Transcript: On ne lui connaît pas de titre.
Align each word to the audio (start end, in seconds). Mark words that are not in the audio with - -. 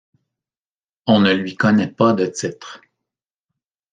On 1.05 1.19
ne 1.19 1.31
lui 1.31 1.53
connaît 1.55 1.91
pas 1.91 2.13
de 2.13 2.25
titre. 2.25 2.81